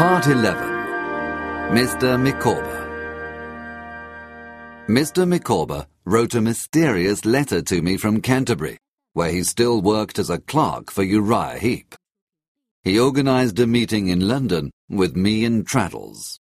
[0.00, 0.56] Part 11
[1.76, 2.18] Mr.
[2.18, 2.88] Micawber
[4.88, 5.28] Mr.
[5.28, 8.78] Micawber wrote a mysterious letter to me from Canterbury,
[9.12, 11.94] where he still worked as a clerk for Uriah Heep.
[12.82, 16.38] He organised a meeting in London with me and Traddles.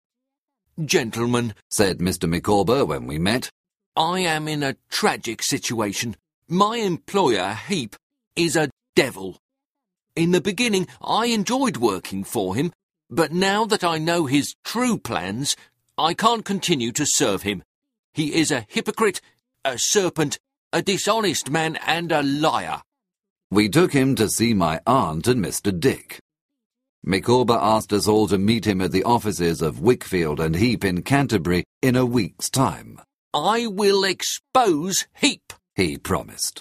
[0.85, 2.29] Gentlemen, Said Mr.
[2.29, 3.51] Micawber when we met,
[3.97, 6.15] I am in a tragic situation.
[6.47, 7.97] My employer, Heep,
[8.37, 9.37] is a devil.
[10.15, 12.71] In the beginning, I enjoyed working for him,
[13.11, 15.57] but now that I know his true plans,
[15.97, 17.63] I can't continue to serve him.
[18.15, 19.21] He is a hypocrite,
[19.65, 20.39] a serpent,
[20.73, 22.83] a dishonest man, and a liar.
[23.51, 25.79] we took him to see my aunt and Mr.
[25.79, 26.19] Dick.
[27.05, 31.03] Micawber asked us all to meet him at the offices of Wickfield and Heep in
[31.03, 33.01] Canterbury in a week's time.
[33.33, 35.53] I will expose Heep.
[35.77, 36.61] he promised.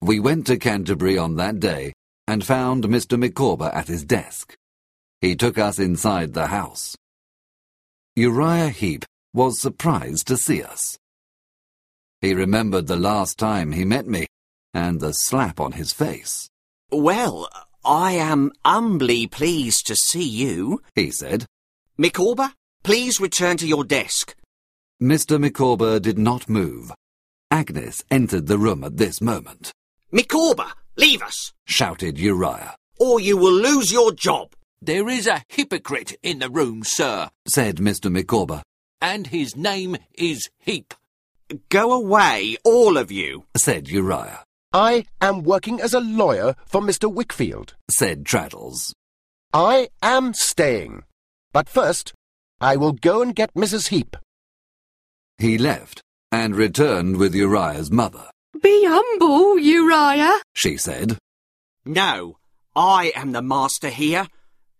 [0.00, 1.92] We went to Canterbury on that day
[2.28, 3.18] and found Mr.
[3.18, 4.54] Micawber at his desk.
[5.20, 6.96] He took us inside the house.
[8.16, 10.98] Uriah Heep was surprised to see us.
[12.20, 14.26] He remembered the last time he met me
[14.72, 16.48] and the slap on his face.
[16.90, 17.48] Well,
[17.84, 20.80] I am humbly pleased to see you.
[20.94, 21.46] He said.
[21.98, 24.34] Micawber, please return to your desk.
[25.02, 25.40] Mr.
[25.40, 26.92] Micawber did not move.
[27.50, 29.72] Agnes entered the room at this moment,
[30.10, 32.74] Micawber, leave us, shouted Uriah.
[32.98, 34.53] or you will lose your job.
[34.84, 38.12] There is a hypocrite in the room, sir, said Mr.
[38.12, 38.62] Micawber,
[39.00, 40.92] and his name is Heep.
[41.70, 43.44] Go away, all of you.
[43.56, 47.10] said Uriah, I am working as a lawyer for Mr.
[47.10, 47.72] Wickfield.
[47.90, 48.92] said Traddles.
[49.54, 51.04] I am staying.
[51.54, 52.12] But first,
[52.60, 53.88] I will go and get Mrs.
[53.88, 54.18] Heep.
[55.38, 58.28] He left and returned with Uriah's mother.
[58.62, 60.42] Be humble, Uriah.
[60.52, 61.16] She said,
[61.86, 62.36] No,
[62.76, 64.26] I am the master here.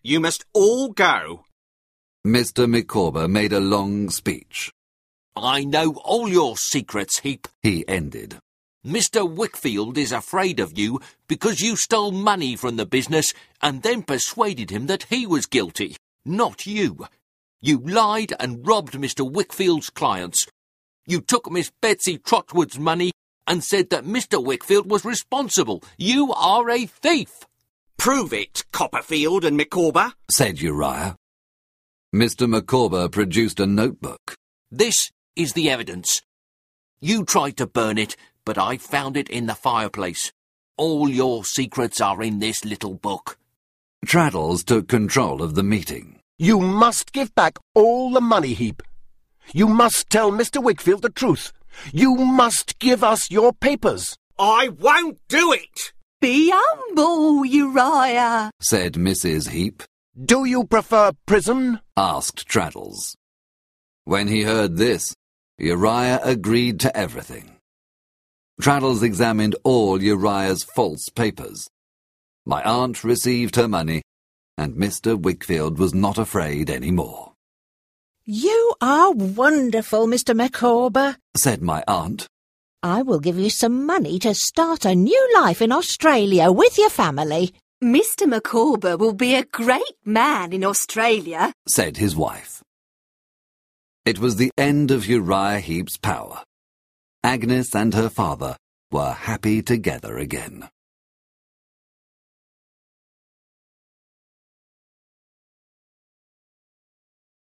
[0.06, 1.46] You must all go.
[2.26, 2.68] Mr.
[2.68, 4.70] Micawber made a long speech.
[5.34, 7.48] I know all your secrets, Heep.
[7.62, 8.38] He ended.
[8.86, 9.26] Mr.
[9.26, 13.32] Wickfield is afraid of you because you stole money from the business
[13.62, 17.06] and then persuaded him that he was guilty, not you.
[17.62, 19.26] You lied and robbed Mr.
[19.28, 20.46] Wickfield's clients.
[21.06, 23.12] You took Miss Betsy Trotwood's money
[23.46, 24.44] and said that Mr.
[24.44, 25.82] Wickfield was responsible.
[25.96, 27.30] You are a thief.
[28.04, 30.12] Prove it, Copperfield and Micawber.
[30.30, 31.16] said Uriah.
[32.14, 32.46] Mr.
[32.46, 34.34] Micawber produced a notebook.
[34.70, 36.20] This is the evidence.
[37.00, 38.14] You tried to burn it,
[38.44, 40.30] but I found it in the fireplace.
[40.76, 43.38] All your secrets are in this little book.
[44.04, 46.18] Traddles took control of the meeting.
[46.36, 48.82] You must give back all the money, Heep.
[49.54, 50.62] You must tell Mr.
[50.62, 51.54] Wickfield the truth.
[51.90, 54.14] You must give us your papers.
[54.38, 55.94] I won't do it.
[56.24, 58.50] Be humble, Uriah.
[58.58, 59.50] said Mrs.
[59.50, 59.82] Heep,
[60.18, 61.80] Do you prefer prison?
[61.98, 63.14] asked Traddles.
[64.04, 65.14] When he heard this,
[65.58, 67.56] Uriah agreed to everything.
[68.58, 71.68] Traddles examined all Uriah's false papers.
[72.46, 74.00] My aunt received her money,
[74.56, 75.20] and Mr.
[75.20, 77.34] Wickfield was not afraid any more,
[78.24, 80.34] You are wonderful, Mr.
[80.34, 81.18] Micawber.
[81.36, 82.28] said my aunt.
[82.84, 86.90] I will give you some money to start a new life in Australia with your
[86.90, 87.54] family.
[87.82, 88.28] Mr.
[88.28, 91.54] Micawber will be a great man in Australia.
[91.66, 92.62] said his wife.
[94.04, 96.44] It was the end of Uriah Heep's power.
[97.22, 98.54] Agnes and her father
[98.92, 100.68] were happy together again.